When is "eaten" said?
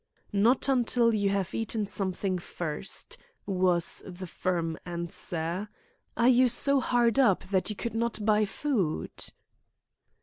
1.53-1.85